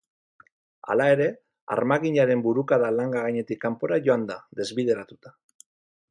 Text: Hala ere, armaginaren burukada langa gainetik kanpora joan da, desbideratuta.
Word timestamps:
Hala 0.93 1.05
ere, 1.15 1.25
armaginaren 1.75 2.41
burukada 2.47 2.89
langa 3.01 3.21
gainetik 3.27 3.61
kanpora 3.67 3.99
joan 4.07 4.25
da, 4.31 4.39
desbideratuta. 4.61 5.33